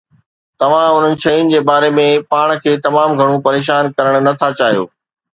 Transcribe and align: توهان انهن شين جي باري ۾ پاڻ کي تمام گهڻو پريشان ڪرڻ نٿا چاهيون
توهان 0.59 0.85
انهن 0.93 1.17
شين 1.25 1.51
جي 1.51 1.59
باري 1.67 1.89
۾ 1.97 2.05
پاڻ 2.31 2.53
کي 2.63 2.73
تمام 2.87 3.13
گهڻو 3.19 3.35
پريشان 3.49 3.91
ڪرڻ 3.99 4.17
نٿا 4.29 4.49
چاهيون 4.63 4.89